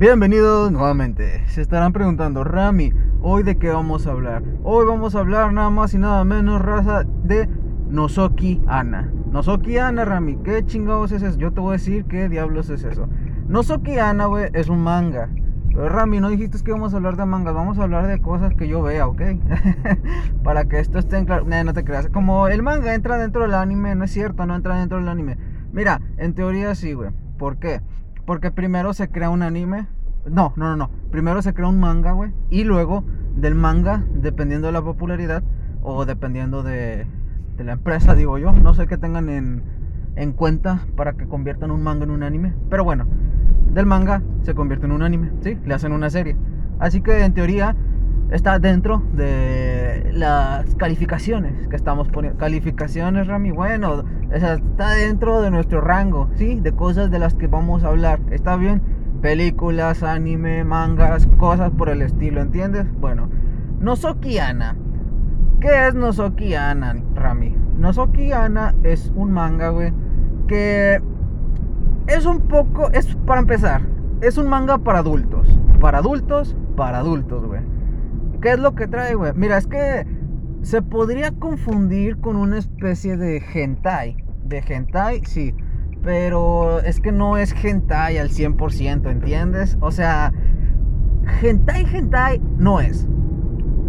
[0.00, 1.46] Bienvenidos nuevamente.
[1.48, 4.42] Se estarán preguntando, Rami, ¿hoy de qué vamos a hablar?
[4.62, 7.46] Hoy vamos a hablar nada más y nada menos, raza, de
[7.90, 9.12] Nozoki Ana.
[9.30, 11.38] Nozoki Ana, Rami, ¿qué chingados es eso?
[11.38, 13.10] Yo te voy a decir qué diablos es eso.
[13.46, 15.28] Nozoki Ana, güey, es un manga.
[15.68, 18.54] Pero Rami, no dijiste que vamos a hablar de mangas, vamos a hablar de cosas
[18.54, 19.20] que yo vea, ¿ok?
[20.42, 21.44] Para que esto esté en claro.
[21.44, 22.08] No te creas.
[22.08, 25.36] Como el manga entra dentro del anime, no es cierto, no entra dentro del anime.
[25.74, 27.10] Mira, en teoría sí, güey.
[27.36, 27.82] ¿Por qué?
[28.26, 29.86] Porque primero se crea un anime.
[30.26, 30.90] No, no, no, no.
[31.10, 32.32] Primero se crea un manga, güey.
[32.50, 33.04] Y luego
[33.36, 35.42] del manga, dependiendo de la popularidad
[35.82, 37.06] o dependiendo de,
[37.58, 38.52] la empresa, digo yo.
[38.52, 39.62] No sé qué tengan en,
[40.16, 42.54] en cuenta para que conviertan un manga en un anime.
[42.68, 43.06] Pero bueno,
[43.72, 45.58] del manga se convierte en un anime, ¿sí?
[45.64, 46.36] Le hacen una serie.
[46.78, 47.76] Así que en teoría
[48.30, 52.38] está dentro de las calificaciones que estamos poniendo.
[52.38, 56.60] Calificaciones, Rami, bueno, está dentro de nuestro rango, ¿sí?
[56.60, 58.20] De cosas de las que vamos a hablar.
[58.30, 58.82] ¿Está bien?
[59.20, 62.86] Películas, anime, mangas, cosas por el estilo, ¿entiendes?
[63.00, 63.28] Bueno,
[63.80, 64.76] Nozoki Ana.
[65.60, 67.54] ¿Qué es Nozoki Ana, Rami?
[67.76, 69.92] Nozoki Ana es un manga, güey,
[70.46, 71.02] que
[72.06, 73.82] es un poco, es para empezar,
[74.22, 75.46] es un manga para adultos.
[75.80, 77.60] Para adultos, para adultos, güey.
[78.40, 79.32] ¿Qué es lo que trae, güey?
[79.34, 80.06] Mira, es que
[80.62, 84.16] se podría confundir con una especie de hentai.
[84.44, 85.54] De hentai, sí.
[86.02, 89.76] Pero es que no es hentai al 100%, ¿entiendes?
[89.80, 90.32] O sea,
[91.42, 93.06] hentai, hentai no es.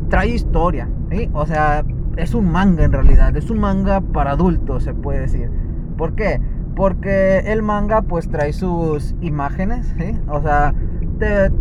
[0.10, 1.30] Trae historia, ¿sí?
[1.32, 1.86] O sea,
[2.18, 3.36] es un manga en realidad.
[3.38, 5.50] Es un manga para adultos, se puede decir.
[5.98, 6.42] ¿Por qué?
[6.76, 10.20] Porque el manga pues trae sus imágenes, ¿sí?
[10.28, 10.74] O sea,
[11.20, 11.52] te,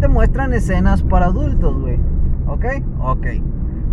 [0.00, 2.11] te muestran escenas para adultos, güey.
[2.52, 2.66] ¿Ok?
[3.00, 3.26] Ok.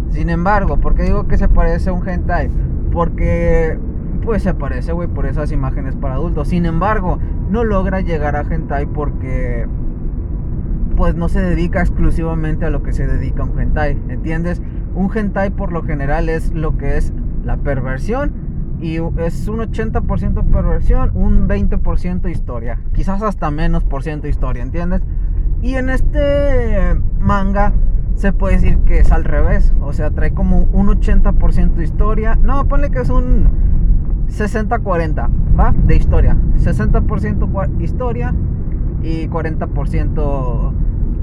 [0.10, 2.50] Sin embargo, ¿por qué digo que se parece a un hentai?
[2.92, 3.78] Porque
[4.24, 6.50] pues se parece, güey, por esas imágenes para adultos.
[6.50, 9.66] Sin embargo, no logra llegar a hentai porque
[10.98, 14.62] pues no se dedica exclusivamente a lo que se dedica un hentai, ¿entiendes?
[14.94, 17.14] Un hentai por lo general es lo que es
[17.46, 18.34] la perversión
[18.82, 25.02] y es un 80% perversión, un 20% historia, quizás hasta menos por ciento historia, ¿entiendes?
[25.62, 27.74] Y en este manga
[28.20, 29.74] se puede decir que es al revés.
[29.82, 32.38] O sea, trae como un 80% historia.
[32.42, 33.48] No, ponle que es un
[34.28, 35.74] 60-40, ¿va?
[35.86, 36.36] De historia.
[36.58, 38.36] 60% historia
[39.02, 40.74] y 40%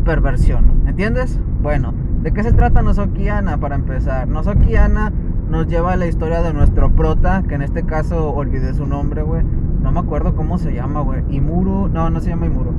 [0.06, 0.84] perversión.
[0.86, 1.38] ¿Entiendes?
[1.62, 1.92] Bueno,
[2.22, 4.26] ¿de qué se trata Nozokiana para empezar?
[4.26, 5.12] Nozokiana
[5.50, 9.20] nos lleva a la historia de nuestro prota, que en este caso olvidé su nombre,
[9.22, 9.42] güey.
[9.82, 11.22] No me acuerdo cómo se llama, güey.
[11.28, 12.72] Imuru, no, no se llama Imuru.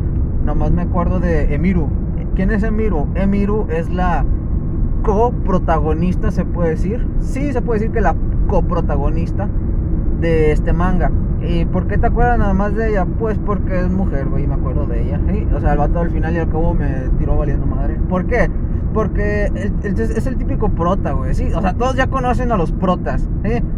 [0.44, 2.07] Nomás me acuerdo de Emiru.
[2.38, 3.08] ¿Quién es Emiru?
[3.16, 4.24] Emiru es la
[5.02, 7.04] coprotagonista, se puede decir.
[7.20, 8.16] Sí, se puede decir que la
[8.46, 9.50] coprotagonista
[10.22, 11.12] de este manga.
[11.42, 13.08] ¿Y por qué te acuerdas nada más de ella?
[13.18, 15.20] Pues porque es mujer, güey, me acuerdo de ella.
[15.56, 17.96] O sea, el vato al final y al cabo me tiró valiendo madre.
[18.08, 18.52] ¿Por qué?
[18.94, 19.46] Porque
[19.84, 21.34] es el típico prota, güey.
[21.34, 23.28] Sí, o sea, todos ya conocen a los protas.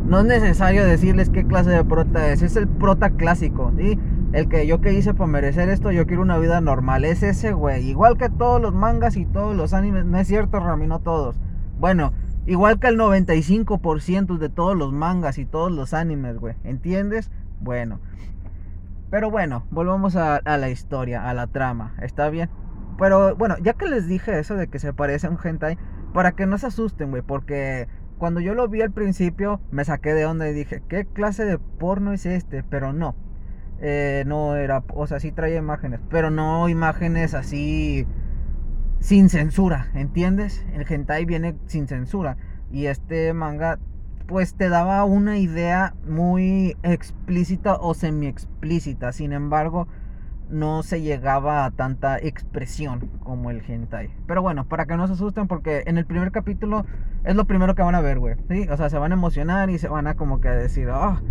[0.06, 2.42] No es necesario decirles qué clase de prota es.
[2.42, 3.72] Es el prota clásico.
[3.78, 3.98] ¿sí?
[4.32, 7.04] El que yo que hice para merecer esto, yo quiero una vida normal.
[7.04, 7.90] Es ese, güey.
[7.90, 10.06] Igual que todos los mangas y todos los animes.
[10.06, 11.36] No es cierto, Rami, no todos.
[11.80, 12.14] Bueno,
[12.46, 16.56] igual que el 95% de todos los mangas y todos los animes, güey.
[16.64, 17.32] ¿Entiendes?
[17.60, 18.00] Bueno.
[19.10, 21.96] Pero bueno, volvamos a, a, la historia, a la trama.
[22.00, 22.52] ¿Está bien?
[23.00, 25.80] Pero bueno, ya que les dije eso de que se parece a un hentai,
[26.14, 27.24] para que no se asusten, güey.
[27.24, 27.88] Porque
[28.20, 31.58] cuando yo lo vi al principio, me saqué de onda y dije, ¿qué clase de
[31.58, 32.62] porno es este?
[32.62, 33.16] Pero no
[33.82, 38.06] eh, no era, o sea, sí traía imágenes, pero no imágenes así
[39.00, 40.66] sin censura, ¿entiendes?
[40.74, 42.38] El hentai viene sin censura
[42.72, 43.80] y este manga
[44.28, 49.88] pues te daba una idea muy explícita o semi explícita, sin embargo
[50.50, 54.10] no se llegaba a tanta expresión como el hentai.
[54.28, 56.86] Pero bueno, para que no se asusten porque en el primer capítulo
[57.24, 58.36] es lo primero que van a ver, güey.
[58.50, 58.68] ¿sí?
[58.70, 61.22] O sea, se van a emocionar y se van a como que decir, ah,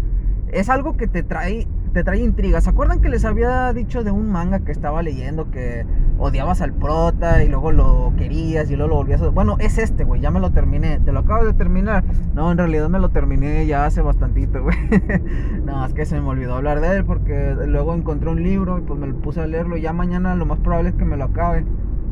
[0.52, 1.66] es algo que te trae
[2.04, 2.60] trae intriga.
[2.60, 5.84] ¿Se acuerdan que les había dicho de un manga que estaba leyendo que
[6.18, 9.28] odiabas al prota y luego lo querías y luego lo volvías a...
[9.28, 11.00] Bueno, es este, güey, ya me lo terminé.
[11.00, 12.04] ¿Te lo acabo de terminar?
[12.34, 14.76] No, en realidad me lo terminé ya hace bastantito, güey.
[15.64, 18.82] no, es que se me olvidó hablar de él porque luego encontré un libro y
[18.82, 21.24] pues me lo puse a leerlo ya mañana lo más probable es que me lo
[21.24, 21.64] acabe.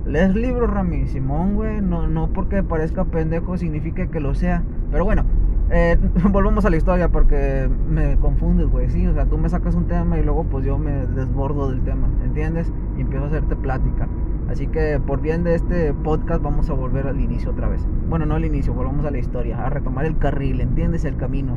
[0.06, 1.80] Lees libros, Rami, Simón, güey.
[1.80, 4.62] No, no porque parezca pendejo significa que lo sea.
[4.92, 5.24] Pero bueno,
[5.70, 5.96] eh,
[6.30, 8.88] volvamos a la historia porque me confundes, güey.
[8.90, 11.82] Sí, o sea, tú me sacas un tema y luego pues yo me desbordo del
[11.82, 12.72] tema, ¿entiendes?
[12.96, 14.08] Y empiezo a hacerte plática.
[14.48, 17.86] Así que por bien de este podcast vamos a volver al inicio otra vez.
[18.08, 21.04] Bueno, no al inicio, volvamos a la historia, a retomar el carril, ¿entiendes?
[21.04, 21.54] El camino.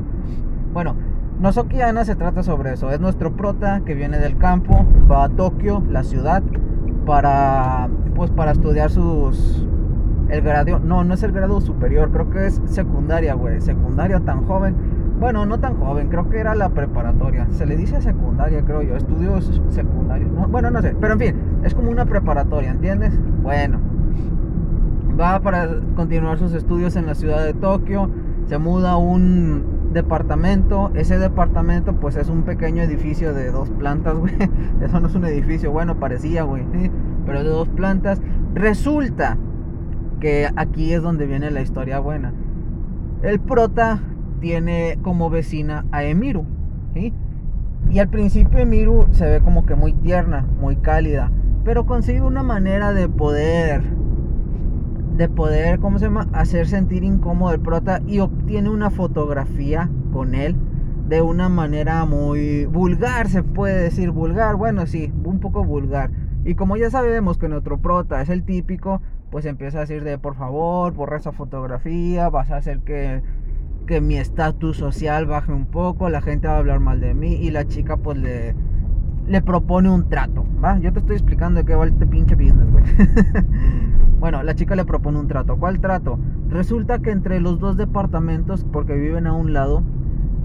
[0.74, 0.96] Bueno,
[1.40, 2.90] Nozoki Ana se trata sobre eso.
[2.90, 6.44] Es nuestro prota que viene del campo, va a Tokio, la ciudad,
[7.06, 9.66] para, pues para estudiar sus,
[10.30, 14.46] el grado, no, no es el grado superior, creo que es secundaria, güey, secundaria tan
[14.46, 14.76] joven.
[15.20, 17.48] Bueno, no tan joven, creo que era la preparatoria.
[17.52, 20.32] Se le dice secundaria, creo yo, estudios secundarios.
[20.50, 23.14] bueno, no sé, pero en fin, es como una preparatoria, ¿entiendes?
[23.44, 23.80] Bueno,
[25.20, 28.10] va para continuar sus estudios en la ciudad de Tokio,
[28.46, 34.16] se muda a un departamento, ese departamento pues es un pequeño edificio de dos plantas,
[34.18, 34.34] güey.
[34.82, 36.64] Eso no es un edificio, bueno, parecía, güey,
[37.26, 38.22] pero de dos plantas.
[38.54, 39.38] Resulta
[40.20, 42.34] que aquí es donde viene la historia buena.
[43.22, 44.00] El prota
[44.40, 46.46] tiene como vecina a Emiru,
[46.96, 51.32] Y al principio Emiru se ve como que muy tierna, muy cálida,
[51.64, 53.82] pero consigue una manera de poder
[55.18, 56.30] de poder, ¿cómo se llama?
[56.32, 60.56] hacer sentir incómodo el prota y obtiene una fotografía con él
[61.10, 66.12] de una manera muy vulgar, se puede decir vulgar, bueno, sí, un poco vulgar.
[66.46, 70.18] Y como ya sabemos que nuestro prota es el típico, pues empieza a decir de
[70.18, 73.22] por favor, borra esa fotografía, vas a hacer que,
[73.86, 77.34] que mi estatus social baje un poco, la gente va a hablar mal de mí
[77.34, 78.56] y la chica pues le,
[79.28, 80.80] le propone un trato, ¿va?
[80.80, 82.84] Yo te estoy explicando de qué va este pinche business, güey.
[84.20, 85.58] bueno, la chica le propone un trato.
[85.58, 86.18] ¿Cuál trato?
[86.50, 89.84] Resulta que entre los dos departamentos, porque viven a un lado,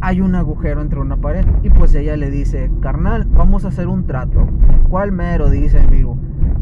[0.00, 1.44] hay un agujero entre una pared.
[1.62, 4.46] Y pues ella le dice, carnal, vamos a hacer un trato.
[4.90, 5.50] ¿Cuál mero?
[5.50, 6.16] Dice Miru.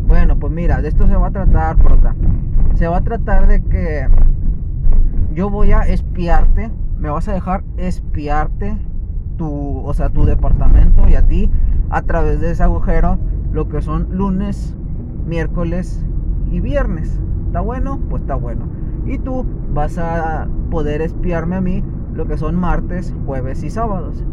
[0.06, 2.14] Bueno, pues mira, de esto se va a tratar, prota.
[2.74, 4.08] Se va a tratar de que
[5.34, 8.76] yo voy a espiarte, me vas a dejar espiarte
[9.36, 11.50] tu, o sea, tu departamento y a ti
[11.90, 13.18] a través de ese agujero
[13.52, 14.76] lo que son lunes,
[15.26, 16.04] miércoles
[16.50, 17.20] y viernes.
[17.46, 18.00] ¿Está bueno?
[18.08, 18.66] Pues está bueno.
[19.06, 21.82] Y tú vas a poder espiarme a mí
[22.14, 24.24] lo que son martes, jueves y sábados.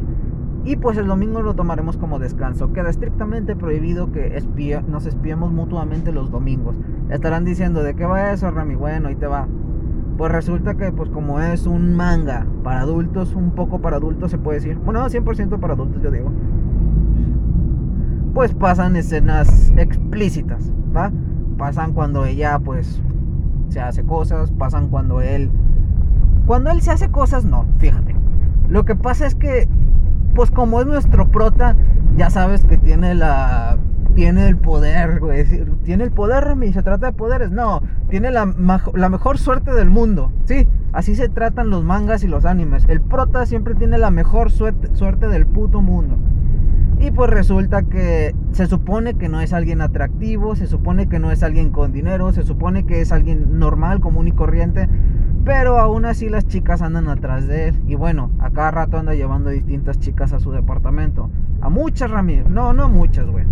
[0.65, 2.73] Y pues el domingo lo tomaremos como descanso.
[2.73, 4.41] Queda estrictamente prohibido que
[4.87, 6.75] nos espiemos mutuamente los domingos.
[7.09, 8.75] Estarán diciendo, ¿de qué va eso, Rami?
[8.75, 9.47] Bueno, ahí te va.
[10.17, 14.37] Pues resulta que pues como es un manga para adultos, un poco para adultos se
[14.37, 14.77] puede decir.
[14.77, 16.29] Bueno, 100% para adultos yo digo.
[18.33, 21.11] Pues pasan escenas explícitas, ¿va?
[21.57, 23.01] Pasan cuando ella pues
[23.69, 25.49] se hace cosas, pasan cuando él...
[26.49, 28.15] Cuando él se hace cosas, no, fíjate.
[28.67, 29.69] Lo que pasa es que
[30.33, 31.75] pues como es nuestro prota,
[32.17, 33.77] ya sabes que tiene la
[34.15, 35.45] tiene el poder, güey.
[35.83, 36.73] Tiene el poder, Rami.
[36.73, 37.51] Se trata de poderes.
[37.51, 40.31] No, tiene la, mejor suerte del mundo.
[40.45, 42.83] Sí, así se tratan los mangas y los animes.
[42.89, 46.17] El prota siempre tiene la mejor suerte, suerte del puto mundo.
[46.99, 51.31] Y pues resulta que se supone que no es alguien atractivo, se supone que no
[51.31, 54.89] es alguien con dinero, se supone que es alguien normal, común y corriente.
[55.49, 57.81] Pero aún así las chicas andan atrás de él.
[57.87, 61.31] Y bueno, a cada rato anda llevando distintas chicas a su departamento.
[61.59, 62.47] A muchas, Ramírez.
[62.47, 63.45] No, no muchas, güey.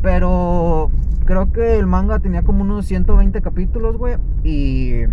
[0.00, 0.92] Pero
[1.24, 4.16] creo que el manga tenía como unos 120 capítulos, güey.
[4.44, 5.06] Y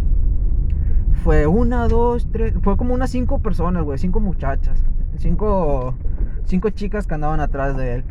[1.23, 2.53] fue una, dos, tres.
[2.62, 3.97] Fue como unas cinco personas, güey.
[3.97, 4.85] Cinco muchachas.
[5.18, 5.95] Cinco,
[6.44, 8.03] cinco chicas que andaban atrás de él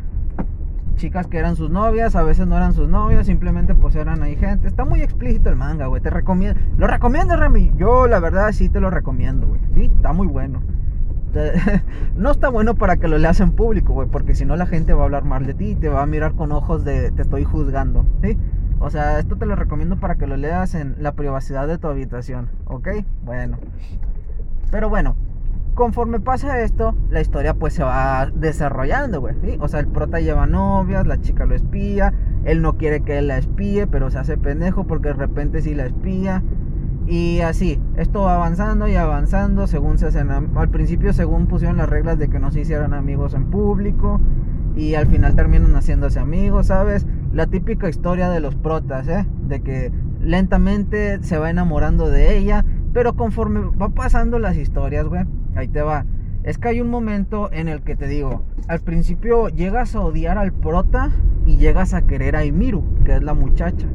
[1.01, 4.35] chicas que eran sus novias, a veces no eran sus novias, simplemente pues eran ahí
[4.35, 4.67] gente.
[4.67, 5.99] Está muy explícito el manga, güey.
[5.99, 6.61] Te recomiendo.
[6.77, 7.71] ¿Lo recomiendo, Rami?
[7.75, 9.59] Yo la verdad sí te lo recomiendo, güey.
[9.73, 10.61] Sí, está muy bueno.
[12.15, 14.93] no está bueno para que lo leas en público, güey, porque si no la gente
[14.93, 17.23] va a hablar mal de ti y te va a mirar con ojos de te
[17.23, 18.37] estoy juzgando, ¿sí?
[18.79, 21.87] O sea, esto te lo recomiendo para que lo leas en la privacidad de tu
[21.87, 22.89] habitación, ¿ok?
[23.23, 23.57] Bueno.
[24.69, 25.15] Pero bueno,
[25.73, 29.35] conforme pasa esto, la historia pues se va desarrollando, güey.
[29.59, 32.13] O sea, el prota lleva novias, la chica lo espía,
[32.43, 35.73] él no quiere que él la espíe, pero se hace pendejo porque de repente sí
[35.73, 36.43] la espía.
[37.07, 40.29] Y así, esto va avanzando y avanzando según se hacen...
[40.29, 44.21] Al principio según pusieron las reglas de que no se hicieran amigos en público.
[44.75, 47.05] Y al final terminan haciéndose amigos, ¿sabes?
[47.33, 49.25] La típica historia de los protas, ¿eh?
[49.47, 52.63] De que lentamente se va enamorando de ella.
[52.93, 56.05] Pero conforme va pasando las historias, güey Ahí te va.
[56.43, 60.37] Es que hay un momento en el que te digo, al principio llegas a odiar
[60.37, 61.11] al prota
[61.45, 63.87] y llegas a querer a Imiru, que es la muchacha.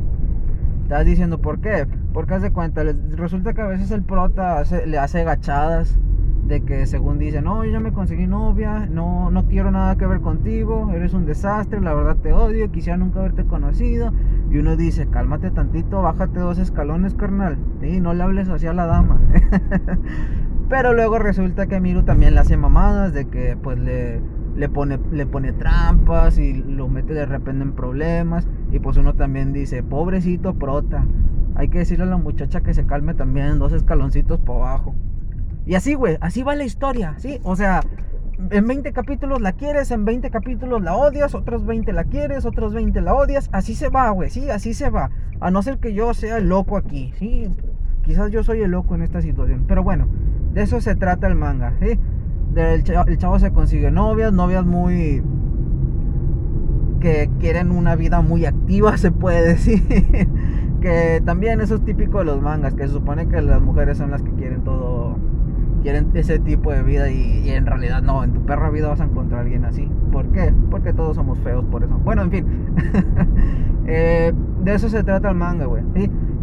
[0.84, 1.88] Estás diciendo por qué?
[2.12, 5.98] Porque haz de cuenta, resulta que a veces el prota le hace gachadas
[6.46, 10.06] de que según dice, no, yo ya me conseguí novia, no, no quiero nada que
[10.06, 14.12] ver contigo, eres un desastre, la verdad te odio, quisiera nunca haberte conocido.
[14.50, 18.72] Y uno dice, cálmate tantito, bájate dos escalones, carnal, y no le hables así a
[18.72, 19.18] la dama.
[20.68, 24.20] Pero luego resulta que Miru también le hace mamadas de que pues le,
[24.56, 28.48] le, pone, le pone trampas y lo mete de repente en problemas.
[28.72, 31.06] Y pues uno también dice, pobrecito prota.
[31.54, 34.94] Hay que decirle a la muchacha que se calme también dos escaloncitos por abajo.
[35.66, 37.40] Y así, güey, así va la historia, ¿sí?
[37.42, 37.80] O sea,
[38.50, 42.74] en 20 capítulos la quieres, en 20 capítulos la odias, otros 20 la quieres, otros
[42.74, 43.48] 20 la odias.
[43.52, 45.10] Así se va, güey, sí, así se va.
[45.40, 47.50] A no ser que yo sea el loco aquí, sí.
[48.06, 49.64] Quizás yo soy el loco en esta situación.
[49.66, 50.06] Pero bueno,
[50.54, 51.98] de eso se trata el manga, ¿sí?
[52.54, 55.22] el chavo se consigue novias, novias muy
[57.00, 59.82] que quieren una vida muy activa, se puede decir.
[60.80, 64.12] que también eso es típico de los mangas, que se supone que las mujeres son
[64.12, 65.16] las que quieren todo,
[65.82, 69.04] quieren ese tipo de vida y, en realidad no, en tu perra vida vas a
[69.04, 69.90] encontrar a alguien así.
[70.12, 70.54] ¿Por qué?
[70.70, 71.98] Porque todos somos feos por eso.
[71.98, 72.46] Bueno, en fin.
[73.88, 74.32] Eh,
[74.64, 75.84] de eso se trata el manga, güey.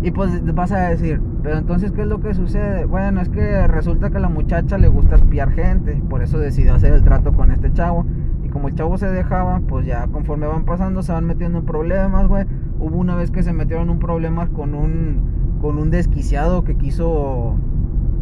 [0.04, 2.86] Y pues vas a decir, pero entonces, ¿qué es lo que sucede?
[2.86, 6.94] Bueno, es que resulta que la muchacha le gusta espiar gente, por eso decidió hacer
[6.94, 8.06] el trato con este chavo
[8.54, 12.28] como el chavo se dejaba, pues ya conforme van pasando se van metiendo en problemas,
[12.28, 12.46] güey.
[12.80, 16.78] Hubo una vez que se metieron en un problema con un, con un desquiciado que
[16.78, 17.56] quiso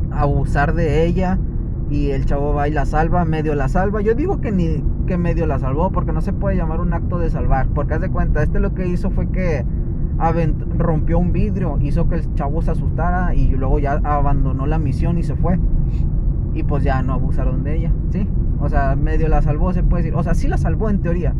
[0.09, 1.37] abusar de ella
[1.89, 3.99] y el chavo va y la salva, medio la salva.
[4.01, 7.19] Yo digo que ni que medio la salvó porque no se puede llamar un acto
[7.19, 9.65] de salvar, porque haz de cuenta, este lo que hizo fue que
[10.77, 15.17] rompió un vidrio, hizo que el chavo se asustara y luego ya abandonó la misión
[15.17, 15.59] y se fue.
[16.53, 18.27] Y pues ya no abusaron de ella, ¿sí?
[18.59, 20.17] O sea, medio la salvó, se puede decir.
[20.17, 21.33] O sea, sí la salvó en teoría.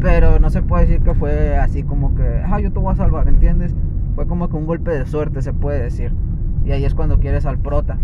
[0.00, 2.96] Pero no se puede decir que fue así como que, ah, yo te voy a
[2.96, 3.74] salvar, ¿entiendes?
[4.14, 6.12] Fue como que un golpe de suerte, se puede decir.
[6.64, 7.98] Y ahí es cuando quieres al prota.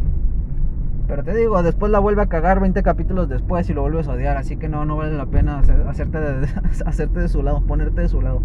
[1.06, 4.12] Pero te digo, después la vuelve a cagar 20 capítulos después y lo vuelves a
[4.12, 4.36] odiar.
[4.36, 6.48] Así que no, no vale la pena hacerte de,
[6.86, 8.42] hacerte de su lado, ponerte de su lado.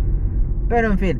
[0.69, 1.19] Pero en fin,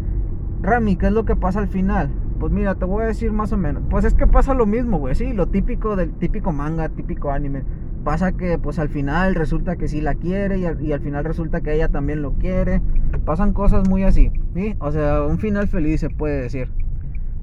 [0.64, 2.10] Rami, ¿qué es lo que pasa al final?
[2.40, 3.84] Pues mira, te voy a decir más o menos.
[3.90, 5.14] Pues es que pasa lo mismo, güey.
[5.14, 7.64] Sí, lo típico del típico manga, típico anime
[8.04, 11.74] pasa que pues al final resulta que sí la quiere y al, final resulta que
[11.74, 12.82] ella también lo quiere.
[13.26, 14.76] Pasan cosas muy así, ¿sí?
[14.80, 16.70] O sea, un final feliz se puede decir.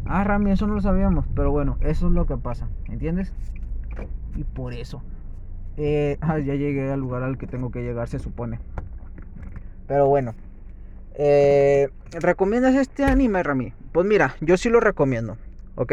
[0.05, 3.33] Ah, Rami, eso no lo sabíamos, pero bueno, eso es lo que pasa, ¿entiendes?
[4.37, 5.03] Y por eso.
[5.77, 8.59] Eh, ah, ya llegué al lugar al que tengo que llegar, se supone.
[9.87, 10.35] Pero bueno.
[11.14, 13.73] Eh, ¿Recomiendas este anime, Rami?
[13.93, 15.37] Pues mira, yo sí lo recomiendo,
[15.76, 15.93] ¿ok?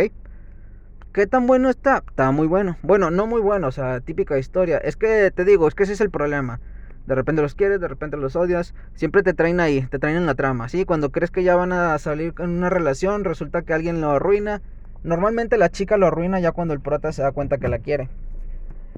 [1.13, 2.03] ¿Qué tan bueno está?
[2.07, 2.77] Está muy bueno.
[2.83, 4.77] Bueno, no muy bueno, o sea, típica historia.
[4.77, 6.59] Es que te digo, es que ese es el problema.
[7.07, 8.75] De repente los quieres, de repente los odias.
[8.93, 10.69] Siempre te traen ahí, te traen en la trama.
[10.69, 10.85] ¿sí?
[10.85, 14.61] Cuando crees que ya van a salir en una relación, resulta que alguien lo arruina.
[15.03, 18.09] Normalmente la chica lo arruina ya cuando el prota se da cuenta que la quiere.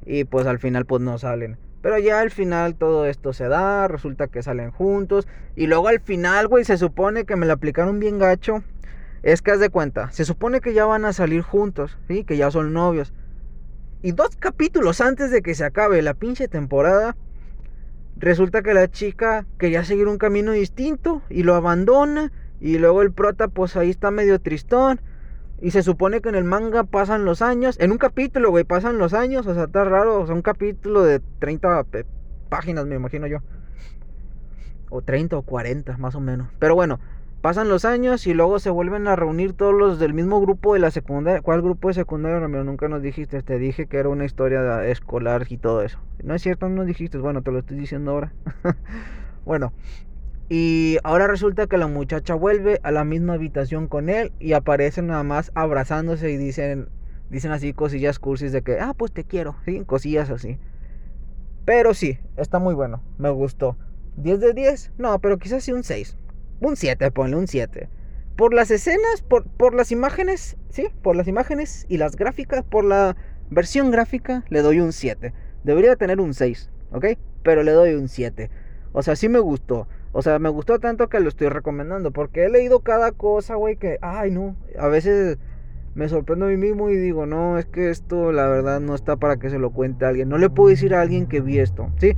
[0.06, 1.58] Y pues al final pues no salen.
[1.82, 5.28] Pero ya al final todo esto se da, resulta que salen juntos.
[5.56, 8.64] Y luego al final, güey, se supone que me la aplicaron bien gacho
[9.24, 12.24] es que haz de cuenta, se supone que ya van a salir juntos, ¿sí?
[12.24, 13.14] Que ya son novios.
[14.02, 17.18] Y dos capítulos antes de que se acabe la pinche temporada,
[18.16, 22.32] resulta que la chica quería seguir un camino distinto y lo abandona.
[22.62, 25.02] Y luego el prota, pues ahí está medio tristón.
[25.62, 27.78] Y se supone que en el manga pasan los años.
[27.80, 29.46] En un capítulo, güey, pasan los años.
[29.48, 30.22] O sea, está raro.
[30.22, 31.86] O sea, un capítulo de 30
[32.50, 33.40] páginas, me imagino yo.
[34.90, 36.48] O 30 o 40, más o menos.
[36.60, 37.00] Pero bueno,
[37.42, 40.82] Pasan los años y luego se vuelven a reunir todos los del mismo grupo de
[40.82, 41.42] la secundaria.
[41.42, 42.66] ¿Cuál grupo de secundaria, Ramiro?
[42.66, 43.42] Nunca nos dijiste.
[43.44, 46.00] Te dije que era una historia escolar y todo eso.
[46.22, 47.18] No es cierto, no nos dijiste.
[47.18, 48.34] Bueno, te lo estoy diciendo ahora.
[49.46, 49.72] bueno,
[50.50, 55.06] y ahora resulta que la muchacha vuelve a la misma habitación con él y aparecen
[55.08, 56.90] nada más abrazándose y dicen,
[57.30, 59.84] dicen así cosillas cursis de que, ah, pues te quiero, ¿sí?
[59.86, 60.58] Cosillas así.
[61.66, 63.78] Pero sí, está muy bueno, me gustó.
[64.18, 64.94] ¿10 de 10?
[64.98, 66.18] No, pero quizás sí un 6.
[66.62, 67.88] Un 7, ponle un 7.
[68.36, 70.88] Por las escenas, por, por las imágenes, ¿sí?
[71.04, 73.16] Por las imágenes y las gráficas, por la
[73.52, 75.32] versión gráfica, le doy un 7.
[75.64, 77.06] Debería tener un 6, ¿ok?
[77.44, 78.50] Pero le doy un 7.
[78.94, 79.88] O sea, sí me gustó.
[80.12, 82.12] O sea, me gustó tanto que lo estoy recomendando.
[82.12, 84.56] Porque he leído cada cosa, güey, que, ay, no.
[84.78, 85.38] A veces
[85.96, 89.18] me sorprendo a mí mismo y digo, no, es que esto la verdad no está
[89.18, 90.30] para que se lo cuente a alguien.
[90.30, 92.14] No le puedo decir a alguien que vi esto, ¿sí?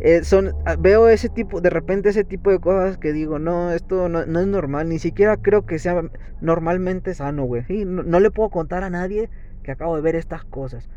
[0.00, 3.72] Eh, son, ah, veo ese tipo, de repente ese tipo de cosas que digo, no,
[3.72, 6.02] esto no, es normal, ni siquiera creo que sea
[6.40, 7.64] normalmente sano, güey.
[7.84, 9.28] no, le puedo contar a nadie
[9.64, 10.88] que acabo de ver estas cosas.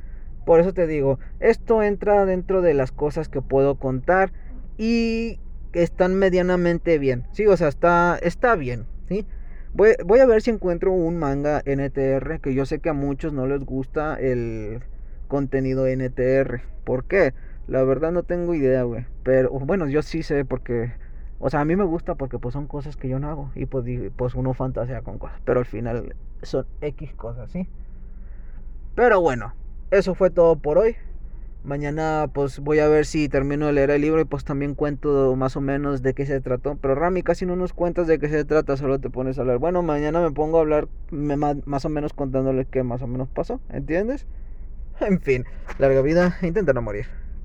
[0.45, 4.31] Por eso te digo, esto entra dentro de las cosas que puedo contar
[4.77, 5.39] y
[5.73, 7.25] están medianamente bien.
[7.31, 9.25] Sí, o sea, está, está bien, ¿sí?
[9.73, 13.31] Voy, voy a ver si encuentro un manga NTR, que yo sé que a muchos
[13.33, 14.81] no les gusta el
[15.27, 16.61] contenido NTR.
[16.83, 17.33] ¿Por qué?
[17.67, 19.05] La verdad no tengo idea, güey.
[19.23, 20.91] Pero bueno, yo sí sé porque...
[21.39, 23.51] O sea, a mí me gusta porque pues son cosas que yo no hago.
[23.55, 23.85] Y pues,
[24.15, 25.39] pues uno fantasea con cosas.
[25.45, 27.67] Pero al final son X cosas, ¿sí?
[28.93, 29.53] Pero bueno,
[29.89, 30.97] eso fue todo por hoy.
[31.63, 35.35] Mañana pues voy a ver si termino de leer el libro y pues también cuento
[35.35, 36.75] más o menos de qué se trató.
[36.81, 39.59] Pero Rami, casi no nos cuentas de qué se trata, solo te pones a hablar.
[39.59, 43.59] Bueno, mañana me pongo a hablar más o menos contándole qué más o menos pasó,
[43.69, 44.25] ¿entiendes?
[45.01, 45.45] En fin,
[45.79, 47.07] larga vida, intenta no morir.